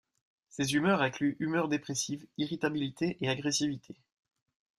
[0.49, 3.95] Ces humeurs incluent humeur dépressive, irritabilité et agressivité.